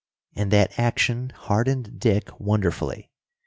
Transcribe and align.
And 0.35 0.49
that 0.49 0.79
action 0.79 1.29
heartened 1.29 1.99
Dick 1.99 2.31
wonderfully. 2.39 3.11